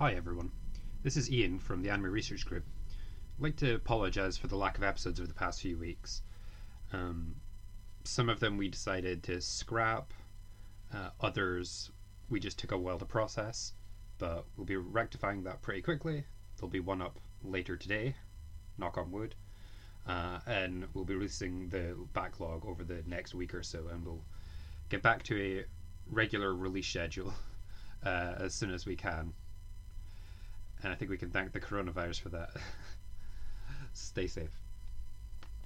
Hi 0.00 0.14
everyone, 0.14 0.50
this 1.02 1.18
is 1.18 1.30
Ian 1.30 1.58
from 1.58 1.82
the 1.82 1.90
Anime 1.90 2.10
Research 2.10 2.46
Group. 2.46 2.64
I'd 3.36 3.42
like 3.42 3.56
to 3.56 3.74
apologise 3.74 4.38
for 4.38 4.46
the 4.46 4.56
lack 4.56 4.78
of 4.78 4.82
episodes 4.82 5.20
over 5.20 5.26
the 5.26 5.34
past 5.34 5.60
few 5.60 5.76
weeks. 5.76 6.22
Um, 6.90 7.34
some 8.04 8.30
of 8.30 8.40
them 8.40 8.56
we 8.56 8.68
decided 8.68 9.22
to 9.24 9.42
scrap, 9.42 10.14
uh, 10.94 11.10
others 11.20 11.90
we 12.30 12.40
just 12.40 12.58
took 12.58 12.72
a 12.72 12.78
while 12.78 12.98
to 12.98 13.04
process, 13.04 13.74
but 14.16 14.46
we'll 14.56 14.64
be 14.64 14.78
rectifying 14.78 15.44
that 15.44 15.60
pretty 15.60 15.82
quickly. 15.82 16.24
There'll 16.56 16.70
be 16.70 16.80
one 16.80 17.02
up 17.02 17.18
later 17.44 17.76
today, 17.76 18.16
knock 18.78 18.96
on 18.96 19.12
wood, 19.12 19.34
uh, 20.06 20.38
and 20.46 20.86
we'll 20.94 21.04
be 21.04 21.14
releasing 21.14 21.68
the 21.68 21.94
backlog 22.14 22.64
over 22.64 22.84
the 22.84 23.02
next 23.06 23.34
week 23.34 23.52
or 23.52 23.62
so, 23.62 23.88
and 23.92 24.06
we'll 24.06 24.24
get 24.88 25.02
back 25.02 25.24
to 25.24 25.38
a 25.38 25.64
regular 26.10 26.54
release 26.54 26.88
schedule 26.88 27.34
uh, 28.06 28.36
as 28.38 28.54
soon 28.54 28.70
as 28.70 28.86
we 28.86 28.96
can 28.96 29.34
and 30.82 30.92
I 30.92 30.96
think 30.96 31.10
we 31.10 31.18
can 31.18 31.30
thank 31.30 31.52
the 31.52 31.60
coronavirus 31.60 32.20
for 32.20 32.28
that. 32.30 32.50
Stay 33.92 34.26
safe. 34.26 34.50